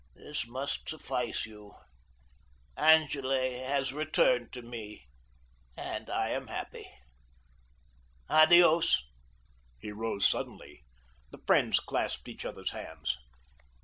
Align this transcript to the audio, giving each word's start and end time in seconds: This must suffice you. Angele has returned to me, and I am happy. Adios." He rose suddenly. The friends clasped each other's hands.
This 0.15 0.47
must 0.47 0.89
suffice 0.89 1.45
you. 1.45 1.75
Angele 2.75 3.51
has 3.65 3.93
returned 3.93 4.51
to 4.53 4.63
me, 4.63 5.05
and 5.77 6.09
I 6.09 6.29
am 6.29 6.47
happy. 6.47 6.87
Adios." 8.27 9.03
He 9.77 9.91
rose 9.91 10.27
suddenly. 10.27 10.83
The 11.29 11.43
friends 11.45 11.79
clasped 11.79 12.27
each 12.27 12.45
other's 12.45 12.71
hands. 12.71 13.15